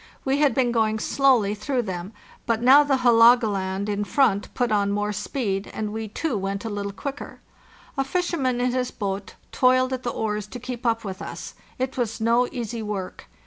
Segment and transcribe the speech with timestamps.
[0.25, 2.11] We had been going slowly through them,
[2.47, 6.69] but now the //aa/oga/and in front put on more speed, and we too went a
[6.71, 7.39] little quicker.
[7.95, 11.53] A fisher man in his boat toiled at the oars to keep up with us;
[11.77, 13.27] it was no easy work.